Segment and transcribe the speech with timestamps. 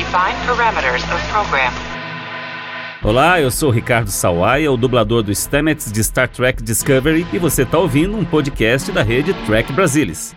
[0.00, 1.70] Define parameters of program.
[3.02, 7.64] Olá, eu sou Ricardo Sawaia, o dublador do Stamets de Star Trek Discovery, e você
[7.64, 10.34] está ouvindo um podcast da rede Trek Brasilis.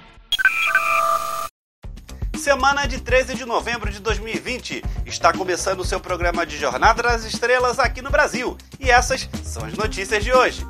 [2.36, 4.84] Semana de 13 de novembro de 2020.
[5.05, 8.57] Está começando o seu programa de Jornada das Estrelas aqui no Brasil.
[8.82, 10.68] E essas são as notícias de hoje.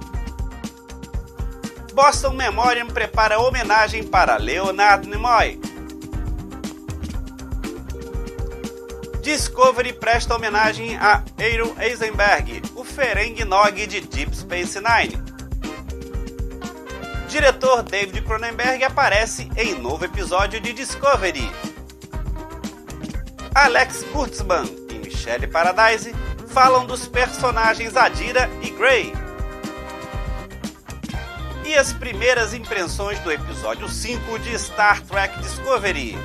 [1.95, 5.72] Boston Memoriam prepara homenagem para Leonard Nimoy.
[9.23, 15.17] Discovery presta homenagem a Aaron Eisenberg, o Ferengi Nog de Deep Space Nine.
[17.29, 21.49] Diretor David Cronenberg aparece em novo episódio de Discovery.
[23.55, 26.13] Alex Kurtzman e Michelle Paradise
[26.49, 29.13] falam dos personagens Adira e Grey.
[31.65, 36.17] E as primeiras impressões do episódio 5 de Star Trek Discovery.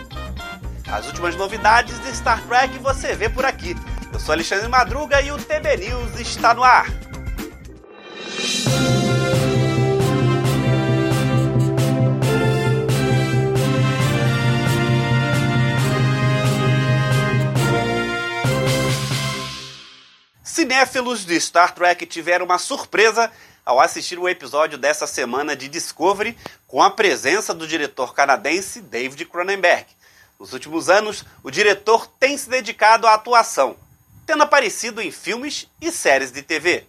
[0.90, 3.76] As últimas novidades de Star Trek você vê por aqui.
[4.10, 6.86] Eu sou Alexandre Madruga e o TB News está no ar.
[20.42, 23.30] Cinéfilos de Star Trek tiveram uma surpresa
[23.64, 26.34] ao assistir o episódio dessa semana de Discovery
[26.66, 29.97] com a presença do diretor canadense David Cronenberg.
[30.38, 33.76] Nos últimos anos, o diretor tem se dedicado à atuação,
[34.24, 36.86] tendo aparecido em filmes e séries de TV.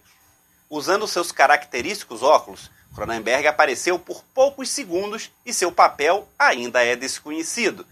[0.68, 7.84] Usando seus característicos óculos, Cronenberg apareceu por poucos segundos e seu papel ainda é desconhecido.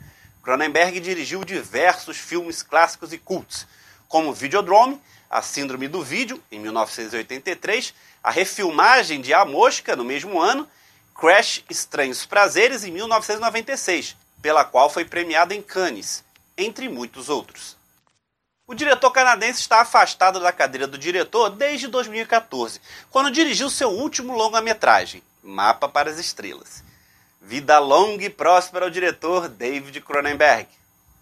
[0.44, 3.66] Cronenberg dirigiu diversos filmes clássicos e cultos,
[4.06, 10.40] como Videodrome, A Síndrome do Vídeo, em 1983, a refilmagem de A Mosca, no mesmo
[10.40, 10.68] ano,
[11.16, 16.24] Crash Estranhos Prazeres, em 1996, pela qual foi premiado em Cannes,
[16.56, 17.76] entre muitos outros.
[18.66, 24.36] O diretor canadense está afastado da cadeira do diretor desde 2014, quando dirigiu seu último
[24.36, 26.84] longa-metragem, Mapa para as Estrelas.
[27.40, 30.68] Vida longa e próspera ao diretor David Cronenberg.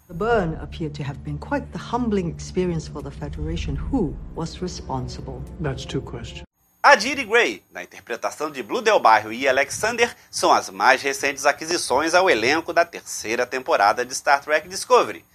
[0.07, 3.75] The burn appeared to have been quite the humbling experience for the Federation.
[3.91, 5.41] Who was responsible?
[5.59, 6.46] That's two questions.
[6.89, 12.13] Adiri Gray, na interpretação de Blue Del Barrio e Alexander, são as mais recentes aquisições
[12.13, 15.25] ao elenco da terceira temporada de Star Trek Discovery.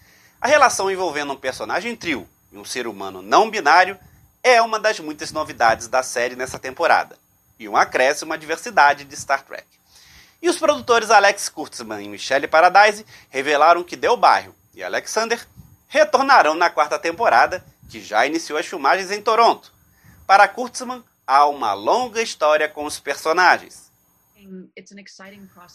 [0.40, 3.98] A relação envolvendo um personagem trio e um ser humano não binário
[4.42, 7.18] é uma das muitas novidades da série nessa temporada,
[7.58, 9.66] e um acréscimo à diversidade de Star Trek.
[10.40, 15.46] E os produtores Alex Kurtzman e Michelle Paradise revelaram que Del Barrio e Alexander
[15.86, 19.70] retornarão na quarta temporada, que já iniciou as filmagens em Toronto.
[20.26, 23.90] Para Kurtzman, há uma longa história com os personagens.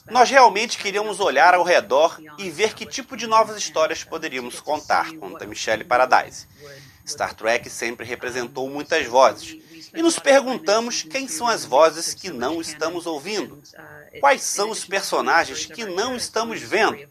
[0.10, 5.12] Nós realmente queríamos olhar ao redor e ver que tipo de novas histórias poderíamos contar,
[5.14, 6.48] conta Michelle Paradise.
[7.06, 9.58] Star Trek sempre representou muitas vozes,
[9.96, 13.62] e nos perguntamos quem são as vozes que não estamos ouvindo.
[14.20, 17.08] Quais são os personagens que não estamos vendo?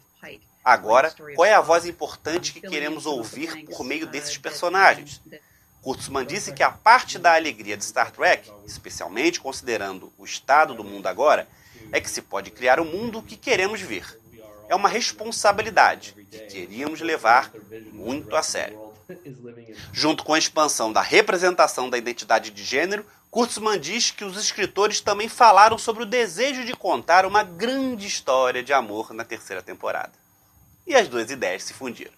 [0.63, 5.21] Agora, qual é a voz importante que queremos ouvir por meio desses personagens?
[5.81, 10.83] Kurtzman disse que a parte da alegria de Star Trek, especialmente considerando o estado do
[10.83, 11.47] mundo agora,
[11.91, 14.19] é que se pode criar o mundo que queremos ver.
[14.67, 17.51] É uma responsabilidade que queríamos levar
[17.93, 18.87] muito a sério.
[19.93, 24.99] Junto com a expansão da representação da identidade de gênero, Kurtzman diz que os escritores
[24.99, 30.13] também falaram sobre o desejo de contar uma grande história de amor na terceira temporada.
[30.85, 32.13] E as duas ideias se fundiram.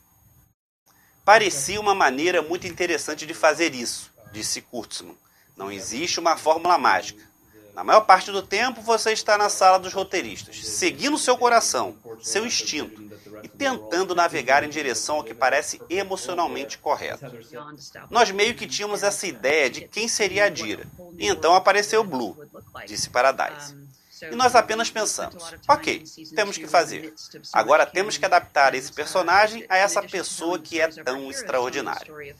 [1.29, 5.15] Parecia uma maneira muito interessante de fazer isso, disse Kurtzman.
[5.55, 7.23] Não existe uma fórmula mágica.
[7.75, 12.47] Na maior parte do tempo você está na sala dos roteiristas, seguindo seu coração, seu
[12.47, 12.99] instinto
[13.43, 17.23] e tentando navegar em direção ao que parece emocionalmente correto.
[18.09, 22.35] Nós meio que tínhamos essa ideia de quem seria a Dira, e então apareceu Blue,
[22.87, 23.75] disse Paradise.
[24.23, 26.03] E nós apenas pensamos: ok,
[26.35, 27.13] temos que fazer.
[27.53, 32.35] Agora temos que adaptar esse personagem a essa pessoa que é tão extraordinária.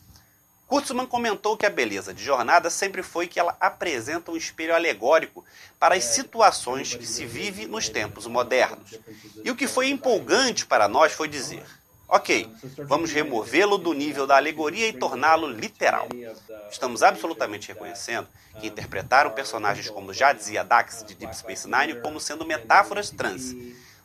[0.69, 5.44] Kurtzman comentou que a beleza de Jornada sempre foi que ela apresenta um espelho alegórico
[5.80, 9.00] para as situações que se vive nos tempos modernos.
[9.44, 11.65] E o que foi empolgante para nós foi dizer:
[12.11, 12.51] Ok,
[12.88, 16.07] vamos removê-lo do nível da alegoria e torná-lo literal.
[16.71, 18.27] Estamos absolutamente reconhecendo
[18.59, 23.56] que interpretaram personagens como já dizia Dax de Deep Space Nine como sendo metáforas trans.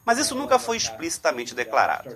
[0.05, 2.15] Mas isso nunca foi explicitamente declarado.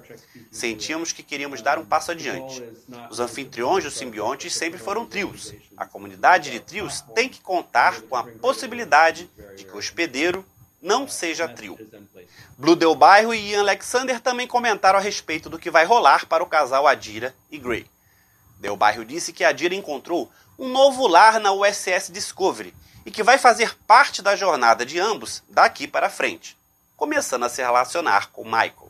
[0.52, 2.62] Sentíamos que queríamos dar um passo adiante.
[3.08, 5.54] Os anfitriões dos simbiontes sempre foram trios.
[5.74, 10.44] A comunidade de trios tem que contar com a possibilidade de que o hospedeiro
[10.80, 11.78] não seja trio.
[12.56, 16.42] Blue Del Bairro e Ian Alexander também comentaram a respeito do que vai rolar para
[16.42, 17.86] o casal Adira e Gray.
[18.58, 22.74] Del Bairro disse que Adira encontrou um novo lar na USS Discovery
[23.06, 26.58] e que vai fazer parte da jornada de ambos daqui para frente,
[26.96, 28.88] começando a se relacionar com Michael.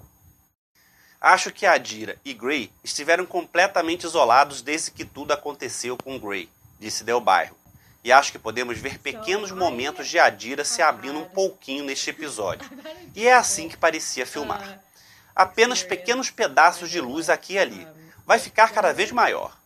[1.21, 6.49] Acho que Adira e Gray estiveram completamente isolados desde que tudo aconteceu com Gray,
[6.79, 7.58] disse Del Bairro.
[8.09, 12.67] E acho que podemos ver pequenos momentos de Adira se abrindo um pouquinho neste episódio.
[13.15, 14.81] E é assim que parecia filmar.
[15.37, 17.87] Apenas pequenos pedaços de luz aqui e ali.
[18.25, 19.59] Vai ficar cada vez maior.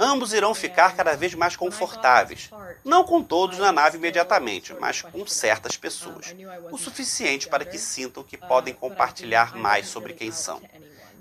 [0.00, 2.50] Ambos irão ficar cada vez mais confortáveis.
[2.84, 6.34] Não com todos na nave imediatamente, mas com certas pessoas.
[6.72, 10.60] O suficiente para que sintam que podem compartilhar mais sobre quem são.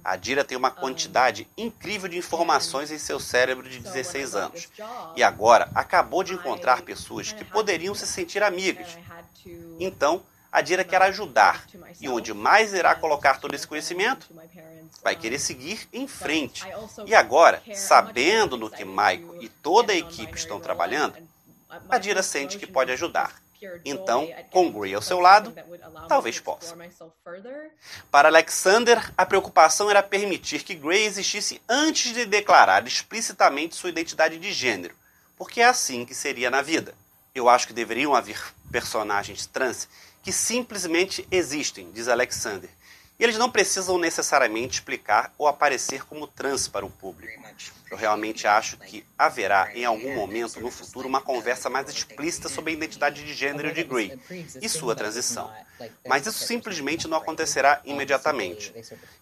[0.06, 4.69] A Dira tem uma quantidade incrível de informações em seu cérebro de 16 anos.
[5.16, 9.00] E agora acabou de encontrar pessoas que poderiam se sentir amigas.
[9.80, 10.22] Então,
[10.52, 11.66] a Dira quer ajudar.
[12.00, 14.28] E onde mais irá colocar todo esse conhecimento?
[15.04, 16.63] Vai querer seguir em frente.
[17.08, 21.18] E agora, sabendo no que Michael e toda a equipe estão trabalhando,
[21.90, 23.42] a Dira sente que pode ajudar.
[23.84, 25.54] Então, com Gray ao seu lado,
[26.08, 26.76] talvez possa.
[28.12, 34.38] Para Alexander, a preocupação era permitir que Gray existisse antes de declarar explicitamente sua identidade
[34.38, 34.96] de gênero,
[35.38, 36.94] porque é assim que seria na vida.
[37.34, 38.42] Eu acho que deveriam haver
[38.72, 39.88] personagens trans
[40.24, 42.70] que simplesmente existem, diz Alexander,
[43.18, 47.44] e eles não precisam necessariamente explicar ou aparecer como trans para o público.
[47.90, 52.72] Eu realmente acho que haverá em algum momento no futuro uma conversa mais explícita sobre
[52.72, 54.20] a identidade de gênero de Gray
[54.62, 55.50] e sua transição.
[56.06, 58.74] Mas isso simplesmente não acontecerá imediatamente.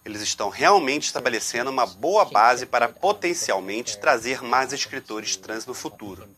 [0.04, 6.28] Eles estão realmente estabelecendo uma boa base para potencialmente trazer mais escritores trans no futuro.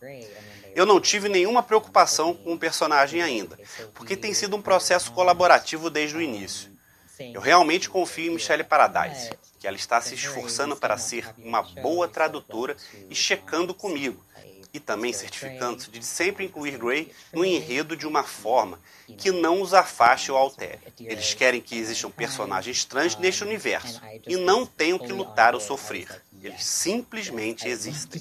[0.74, 3.58] Eu não tive nenhuma preocupação com o personagem ainda,
[3.94, 6.75] porque tem sido um processo colaborativo desde o início.
[7.18, 12.06] Eu realmente confio em Michelle Paradise, que ela está se esforçando para ser uma boa
[12.08, 12.76] tradutora
[13.08, 14.24] e checando comigo,
[14.72, 18.78] e também certificando-se de sempre incluir Gray no enredo de uma forma
[19.16, 20.78] que não os afaste ou altere.
[21.00, 26.22] Eles querem que existam personagens trans neste universo e não tenham que lutar ou sofrer.
[26.42, 28.20] Eles simplesmente existem.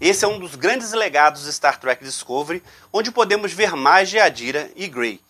[0.00, 4.18] Esse é um dos grandes legados de Star Trek Discovery, onde podemos ver mais de
[4.18, 5.20] Adira e Gray,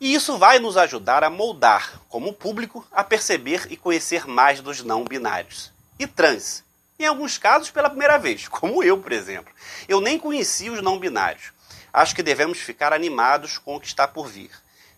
[0.00, 4.84] e isso vai nos ajudar a moldar, como público, a perceber e conhecer mais dos
[4.84, 5.72] não binários.
[5.98, 6.62] E trans.
[7.00, 9.52] Em alguns casos pela primeira vez, como eu, por exemplo.
[9.88, 11.52] Eu nem conhecia os não binários.
[11.92, 14.50] Acho que devemos ficar animados com o que está por vir.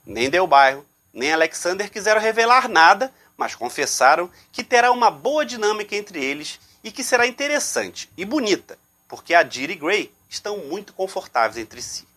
[0.05, 5.97] Nem Del Bairro, nem Alexander quiseram revelar nada, mas confessaram que terá uma boa dinâmica
[5.97, 10.93] entre eles e que será interessante e bonita, porque a Diri e Gray estão muito
[10.93, 12.10] confortáveis entre si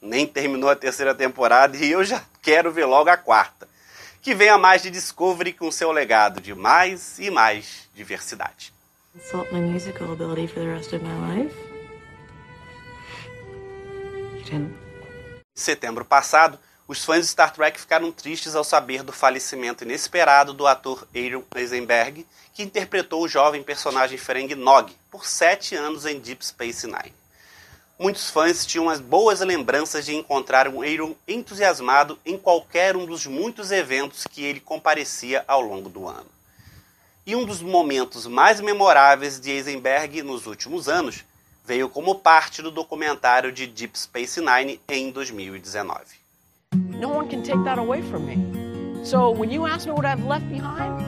[0.00, 3.68] nem terminou a terceira temporada e eu já quero ver logo a quarta.
[4.20, 8.72] Que venha mais de Discovery com seu legado de mais e mais diversidade.
[9.14, 11.56] Insult my musical ability for the rest of my life?
[14.36, 14.88] You didn't.
[15.56, 20.52] Em setembro passado, os fãs de Star Trek ficaram tristes ao saber do falecimento inesperado
[20.52, 26.18] do ator Aaron Eisenberg, que interpretou o jovem personagem Ferengi Nog por sete anos em
[26.18, 27.17] Deep Space Nine.
[27.98, 33.26] Muitos fãs tinham as boas lembranças de encontrar um Aaron entusiasmado em qualquer um dos
[33.26, 36.26] muitos eventos que ele comparecia ao longo do ano.
[37.26, 41.24] E um dos momentos mais memoráveis de Eisenberg nos últimos anos
[41.66, 46.00] veio como parte do documentário de Deep Space Nine em 2019.
[46.72, 48.36] No one can take that away from me.
[49.04, 51.02] So when you ask me what I've left behind,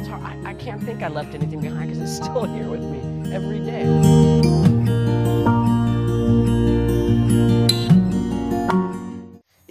[0.00, 3.60] I, I can't think I left anything behind because it's still here with me every
[3.60, 4.67] day.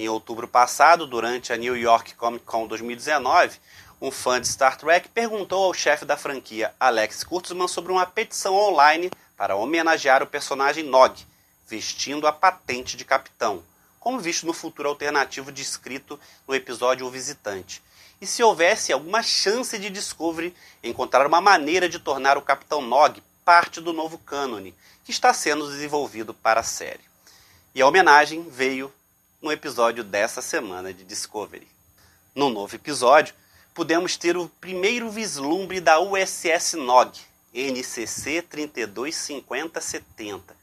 [0.08, 3.60] Em outubro passado, durante a New York Comic Con 2019,
[4.00, 8.56] um fã de Star Trek perguntou ao chefe da franquia, Alex Kurtzman, sobre uma petição
[8.56, 11.28] online para homenagear o personagem Nog,
[11.68, 13.62] vestindo a patente de capitão,
[14.00, 17.84] como visto no futuro alternativo descrito no episódio O Visitante.
[18.22, 23.22] E se houvesse alguma chance de Discovery encontrar uma maneira de tornar o Capitão Nog
[23.44, 24.74] parte do novo cânone
[25.04, 27.04] que está sendo desenvolvido para a série.
[27.76, 28.90] E a homenagem veio
[29.41, 31.67] no episódio dessa semana de Discovery.
[32.34, 33.36] No novo episódio,
[33.74, 37.12] pudemos ter o primeiro vislumbre da USS Nog,
[37.53, 40.58] NCC 325070,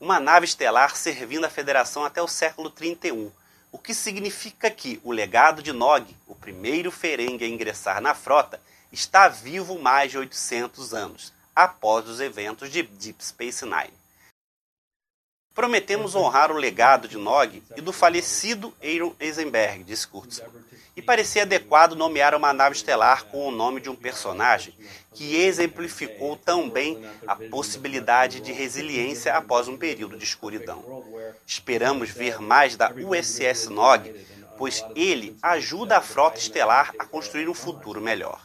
[0.00, 3.30] uma nave estelar servindo a Federação até o século 31,
[3.72, 8.60] o que significa que o legado de Nog, o primeiro Ferengue a ingressar na frota,
[8.92, 14.01] está vivo mais de 800 anos, após os eventos de Deep Space Nine.
[15.54, 20.48] Prometemos honrar o legado de Nog e do falecido Aaron Eisenberg, disse Kurtzman.
[20.96, 24.74] E parecia adequado nomear uma nave estelar com o nome de um personagem
[25.14, 31.04] que exemplificou tão bem a possibilidade de resiliência após um período de escuridão.
[31.46, 34.10] Esperamos ver mais da USS Nog
[34.62, 38.40] pois ele ajuda a frota estelar a construir um futuro melhor.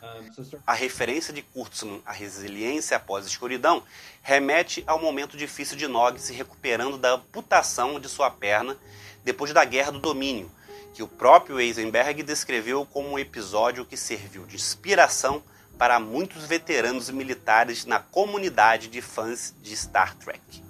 [0.66, 3.84] A referência de Kurtzman à resiliência após a escuridão
[4.24, 8.76] remete ao momento difícil de Nog se recuperando da amputação de sua perna
[9.24, 10.50] depois da Guerra do Domínio,
[10.92, 15.44] que o próprio Eisenberg descreveu como um episódio que serviu de inspiração
[15.78, 20.67] para muitos veteranos militares na comunidade de fãs de Star Trek.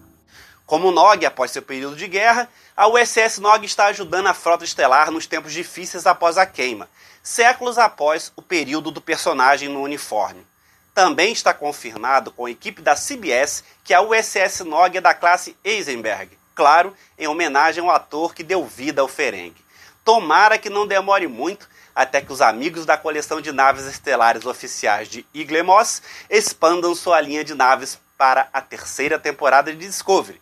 [0.67, 5.09] Como Nog, após seu período de guerra, a USS Nog está ajudando a frota estelar
[5.09, 6.89] nos tempos difíceis após a queima,
[7.23, 10.45] séculos após o período do personagem no uniforme.
[10.93, 15.55] Também está confirmado com a equipe da CBS que a USS Nog é da classe
[15.63, 19.63] Eisenberg, claro, em homenagem ao ator que deu vida ao Ferengi.
[20.03, 25.07] Tomara que não demore muito até que os amigos da coleção de naves estelares oficiais
[25.07, 30.41] de Iglemos expandam sua linha de naves para a terceira temporada de Discovery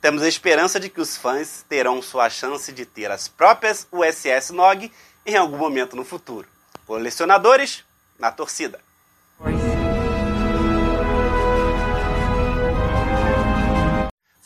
[0.00, 4.50] temos a esperança de que os fãs terão sua chance de ter as próprias USS
[4.50, 4.90] Nog
[5.24, 6.48] em algum momento no futuro.
[6.86, 7.84] Colecionadores,
[8.18, 8.80] na torcida.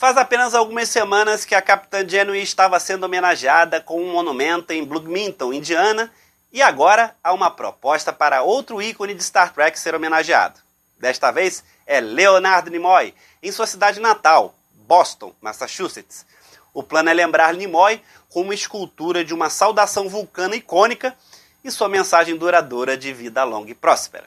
[0.00, 4.83] Faz apenas algumas semanas que a Capitã Janeway estava sendo homenageada com um monumento em
[4.83, 6.11] Bloomington, Indiana,
[6.50, 10.59] e agora há uma proposta para outro ícone de Star Trek ser homenageado.
[10.99, 14.54] Desta vez é Leonard Nimoy, em sua cidade natal,
[14.91, 16.27] Boston, Massachusetts.
[16.75, 21.15] O plano é lembrar Nimoy com uma escultura de uma saudação vulcana icônica
[21.63, 24.27] e sua mensagem duradoura de vida longa e próspera.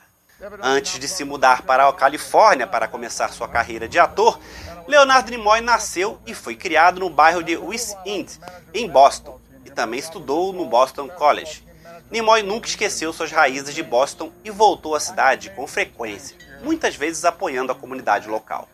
[0.62, 4.40] Antes de se mudar para a Califórnia para começar sua carreira de ator,
[4.88, 8.40] Leonardo Nimoy nasceu e foi criado no bairro de West End,
[8.74, 11.68] em Boston, e também estudou no Boston College.
[12.10, 17.26] Nimoy nunca esqueceu suas raízes de Boston e voltou à cidade com frequência, muitas vezes
[17.26, 18.70] apoiando a comunidade local.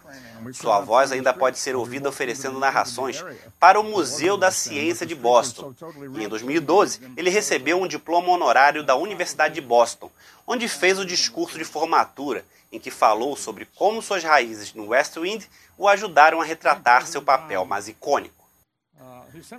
[0.53, 3.24] Sua voz ainda pode ser ouvida oferecendo narrações
[3.60, 5.74] para o Museu da Ciência de Boston.
[6.17, 10.12] E em 2012, ele recebeu um diploma honorário da Universidade de Boston,
[10.46, 15.15] onde fez o discurso de formatura em que falou sobre como suas raízes no West
[15.17, 15.46] Wind
[15.77, 18.39] o ajudaram a retratar seu papel mais icônico.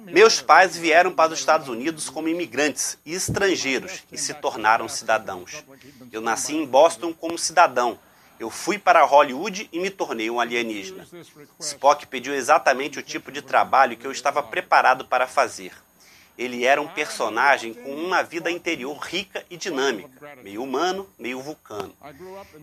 [0.02, 5.64] Meus pais vieram para os Estados Unidos como imigrantes e estrangeiros e se tornaram cidadãos.
[6.10, 7.98] Eu nasci em Boston como cidadão
[8.40, 11.06] eu fui para Hollywood e me tornei um alienígena.
[11.60, 15.74] Spock pediu exatamente o tipo de trabalho que eu estava preparado para fazer.
[16.38, 21.94] Ele era um personagem com uma vida interior rica e dinâmica, meio humano, meio vulcano.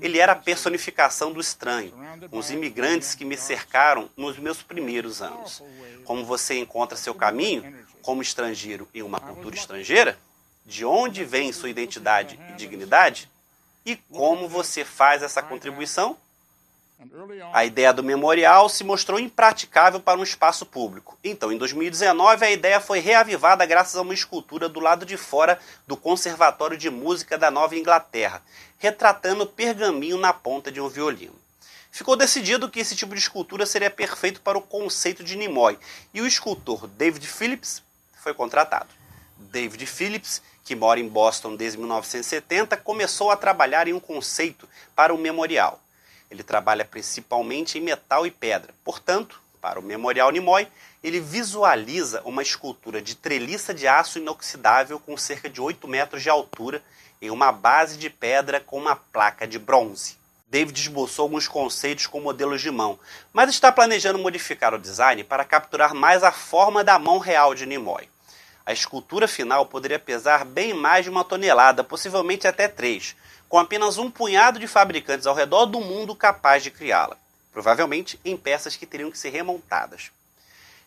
[0.02, 1.94] Ele era a personificação do estranho,
[2.32, 5.62] os imigrantes que me cercaram nos meus primeiros anos.
[6.06, 10.18] Como você encontra seu caminho como estrangeiro em uma cultura estrangeira?
[10.66, 13.30] De onde vem sua identidade e dignidade?
[13.88, 16.18] E como você faz essa contribuição?
[17.54, 21.18] A ideia do memorial se mostrou impraticável para um espaço público.
[21.24, 25.58] Então, em 2019, a ideia foi reavivada graças a uma escultura do lado de fora
[25.88, 28.44] do Conservatório de Música da Nova Inglaterra,
[28.78, 31.40] retratando pergaminho na ponta de um violino.
[31.90, 35.80] Ficou decidido que esse tipo de escultura seria perfeito para o conceito de Nimoy,
[36.14, 37.82] e o escultor David Phillips
[38.22, 38.90] foi contratado.
[39.38, 45.14] David Phillips que mora em Boston desde 1970, começou a trabalhar em um conceito para
[45.14, 45.80] o memorial.
[46.30, 48.74] Ele trabalha principalmente em metal e pedra.
[48.84, 50.68] Portanto, para o Memorial Nimoy,
[51.02, 56.30] ele visualiza uma escultura de treliça de aço inoxidável com cerca de 8 metros de
[56.30, 56.84] altura
[57.22, 60.18] em uma base de pedra com uma placa de bronze.
[60.50, 63.00] David esboçou alguns conceitos com modelos de mão,
[63.32, 67.66] mas está planejando modificar o design para capturar mais a forma da mão real de
[67.66, 68.10] Nimoy.
[68.68, 73.16] A escultura final poderia pesar bem mais de uma tonelada, possivelmente até três,
[73.48, 77.16] com apenas um punhado de fabricantes ao redor do mundo capaz de criá-la,
[77.54, 80.12] provavelmente em peças que teriam que ser remontadas.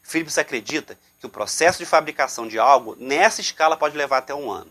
[0.03, 4.51] Philips acredita que o processo de fabricação de algo nessa escala pode levar até um
[4.51, 4.71] ano.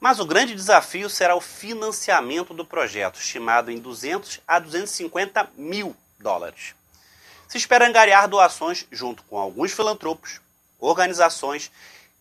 [0.00, 5.94] Mas o grande desafio será o financiamento do projeto, estimado em 200 a 250 mil
[6.18, 6.74] dólares.
[7.46, 10.40] Se espera angariar doações junto com alguns filantropos,
[10.80, 11.70] organizações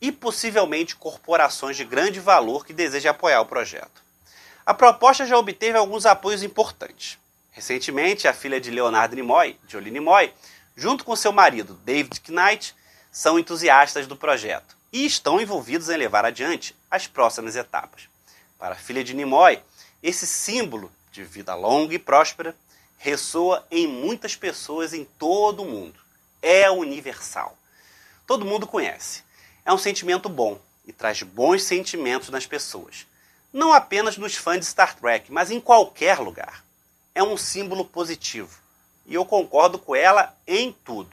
[0.01, 4.01] e possivelmente corporações de grande valor que desejam apoiar o projeto.
[4.65, 7.19] A proposta já obteve alguns apoios importantes.
[7.51, 10.33] Recentemente, a filha de Leonardo Nimoy, Jolie Nimoy,
[10.75, 12.75] junto com seu marido David Knight,
[13.11, 18.09] são entusiastas do projeto e estão envolvidos em levar adiante as próximas etapas.
[18.57, 19.59] Para a filha de Nimoy,
[20.01, 22.55] esse símbolo de vida longa e próspera
[22.97, 25.99] ressoa em muitas pessoas em todo o mundo.
[26.41, 27.55] é universal.
[28.25, 29.23] Todo mundo conhece.
[29.65, 33.05] É um sentimento bom e traz bons sentimentos nas pessoas.
[33.53, 36.63] Não apenas nos fãs de Star Trek, mas em qualquer lugar.
[37.13, 38.59] É um símbolo positivo.
[39.05, 41.09] E eu concordo com ela em tudo.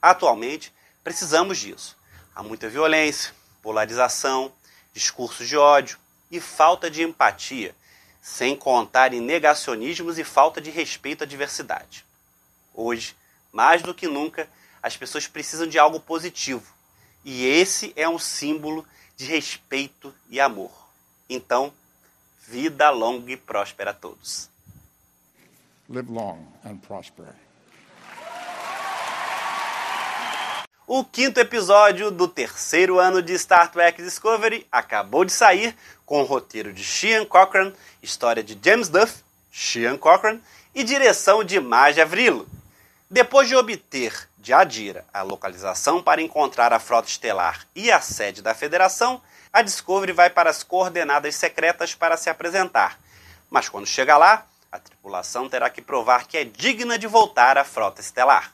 [0.00, 0.72] Atualmente,
[1.02, 1.96] precisamos disso.
[2.34, 4.52] Há muita violência, polarização,
[4.92, 5.98] discursos de ódio
[6.30, 7.74] e falta de empatia,
[8.20, 12.04] sem contar em negacionismos e falta de respeito à diversidade.
[12.72, 13.16] Hoje,
[13.50, 14.48] mais do que nunca,
[14.82, 16.71] as pessoas precisam de algo positivo,
[17.24, 18.86] e esse é um símbolo
[19.16, 20.70] de respeito e amor.
[21.28, 21.72] Então,
[22.46, 24.50] vida longa e próspera a todos.
[25.88, 27.34] Live long and prosper.
[30.86, 36.24] O quinto episódio do terceiro ano de Star Trek Discovery acabou de sair com o
[36.24, 40.38] roteiro de Sean Cochran, história de James Duff, Sean Cochran
[40.74, 42.46] e direção de Maja Vrilo.
[43.08, 48.42] Depois de obter de Adira a localização para encontrar a frota estelar e a sede
[48.42, 49.22] da Federação,
[49.52, 52.98] a Discovery vai para as coordenadas secretas para se apresentar.
[53.48, 57.62] Mas quando chega lá, a tripulação terá que provar que é digna de voltar à
[57.62, 58.52] frota estelar.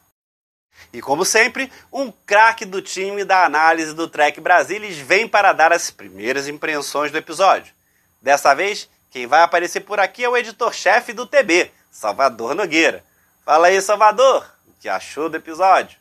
[0.92, 5.72] E como sempre, um craque do time da análise do Trek Brasilis vem para dar
[5.72, 7.72] as primeiras impressões do episódio.
[8.20, 13.02] Dessa vez, quem vai aparecer por aqui é o editor-chefe do TB, Salvador Nogueira.
[13.42, 14.46] Fala aí, Salvador,
[14.80, 15.98] que achou do episódio?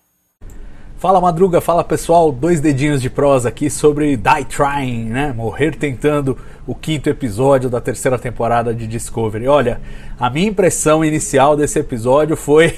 [0.98, 5.34] Fala Madruga, fala pessoal, dois dedinhos de prosa aqui sobre Die Trying, né?
[5.34, 9.48] Morrer tentando o quinto episódio da terceira temporada de Discovery.
[9.48, 9.79] Olha,
[10.19, 12.75] a minha impressão inicial desse episódio foi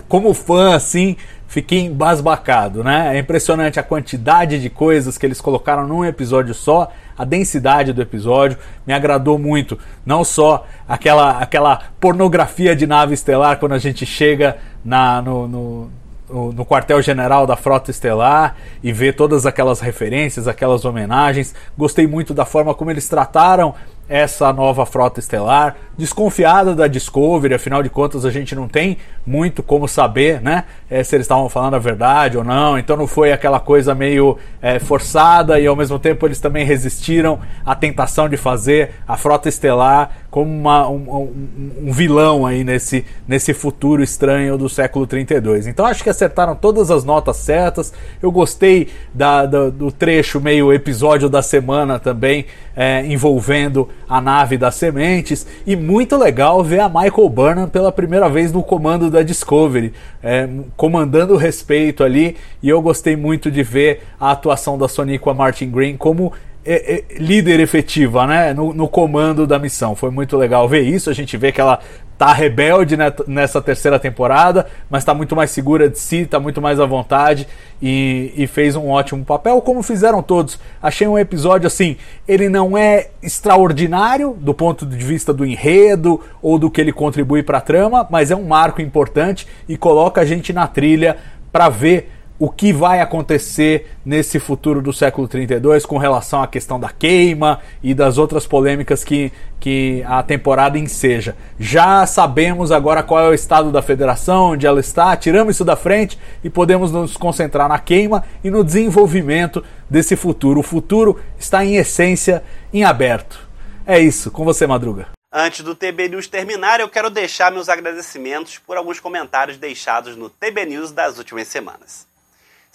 [0.00, 3.16] como fã, assim, fiquei embasbacado, né?
[3.16, 8.00] É impressionante a quantidade de coisas que eles colocaram num episódio só, a densidade do
[8.00, 8.56] episódio,
[8.86, 9.78] me agradou muito.
[10.04, 15.90] Não só aquela, aquela pornografia de nave estelar quando a gente chega na, no, no
[16.32, 21.54] no quartel-general da Frota Estelar e ver todas aquelas referências, aquelas homenagens.
[21.76, 23.74] Gostei muito da forma como eles trataram
[24.08, 29.62] essa nova frota estelar, desconfiada da Discovery, afinal de contas a gente não tem muito
[29.62, 33.32] como saber, né, é, se eles estavam falando a verdade ou não, então não foi
[33.32, 38.36] aquela coisa meio é, forçada e ao mesmo tempo eles também resistiram à tentação de
[38.36, 44.56] fazer a frota estelar como uma, um, um, um, vilão aí nesse, nesse futuro estranho
[44.56, 45.66] do século 32.
[45.66, 47.92] Então acho que acertaram todas as notas certas,
[48.22, 54.56] eu gostei da, da do trecho meio episódio da semana também, é, envolvendo a nave
[54.56, 55.46] das sementes.
[55.66, 59.92] E muito legal ver a Michael Burnham pela primeira vez no comando da Discovery,
[60.22, 62.38] é, comandando o respeito ali.
[62.62, 66.32] E eu gostei muito de ver a atuação da Soniqua Martin Green como
[66.64, 69.96] é, é, líder efetiva, né, no, no, comando da missão.
[69.96, 71.10] Foi muito legal ver isso.
[71.10, 71.80] A gente vê que ela
[72.16, 72.96] tá rebelde
[73.26, 77.48] nessa terceira temporada, mas está muito mais segura de si, está muito mais à vontade
[77.80, 80.56] e, e, fez um ótimo papel, como fizeram todos.
[80.80, 81.96] Achei um episódio assim,
[82.28, 87.42] ele não é extraordinário do ponto de vista do enredo ou do que ele contribui
[87.42, 91.16] para a trama, mas é um marco importante e coloca a gente na trilha
[91.50, 92.08] para ver
[92.42, 97.60] o que vai acontecer nesse futuro do século 32 com relação à questão da queima
[97.80, 101.36] e das outras polêmicas que, que a temporada enseja.
[101.56, 105.76] Já sabemos agora qual é o estado da federação, onde ela está, tiramos isso da
[105.76, 110.58] frente e podemos nos concentrar na queima e no desenvolvimento desse futuro.
[110.58, 113.38] O futuro está em essência em aberto.
[113.86, 115.06] É isso, com você, Madruga.
[115.32, 120.28] Antes do TB News terminar, eu quero deixar meus agradecimentos por alguns comentários deixados no
[120.28, 122.10] TB News das últimas semanas.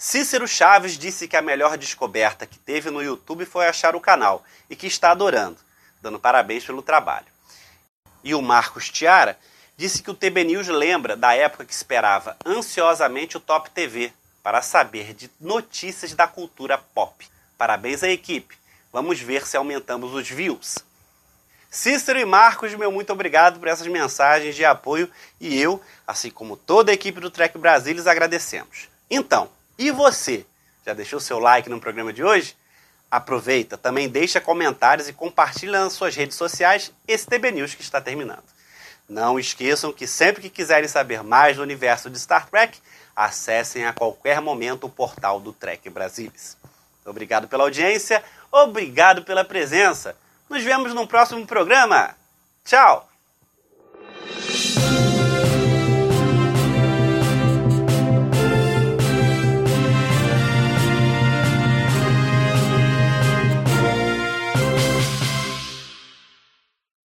[0.00, 4.44] Cícero Chaves disse que a melhor descoberta que teve no YouTube foi achar o canal
[4.70, 5.58] e que está adorando,
[6.00, 7.26] dando parabéns pelo trabalho.
[8.22, 9.36] E o Marcos Tiara
[9.76, 14.62] disse que o TB News lembra da época que esperava ansiosamente o Top TV para
[14.62, 17.26] saber de notícias da cultura pop.
[17.58, 18.56] Parabéns à equipe.
[18.92, 20.78] Vamos ver se aumentamos os views.
[21.68, 26.56] Cícero e Marcos, meu muito obrigado por essas mensagens de apoio e eu, assim como
[26.56, 28.88] toda a equipe do Trek Brasil, lhes agradecemos.
[29.10, 30.44] Então, e você?
[30.84, 32.56] Já deixou seu like no programa de hoje?
[33.10, 38.00] Aproveita, também deixa comentários e compartilha nas suas redes sociais esse TB News que está
[38.00, 38.44] terminando.
[39.08, 42.78] Não esqueçam que sempre que quiserem saber mais do universo de Star Trek,
[43.16, 46.56] acessem a qualquer momento o portal do Trek Brasilis.
[47.04, 50.14] Obrigado pela audiência, obrigado pela presença.
[50.48, 52.14] Nos vemos no próximo programa.
[52.64, 53.08] Tchau!